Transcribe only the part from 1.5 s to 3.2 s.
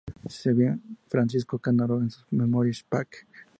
Canaro en sus Memorias pág.